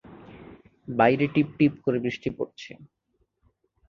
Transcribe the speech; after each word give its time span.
বাইরে 0.87 1.25
টিপটিপ 1.33 1.73
করে 1.83 1.97
বৃষ্টি 1.99 2.29
পড়ছে। 2.37 2.71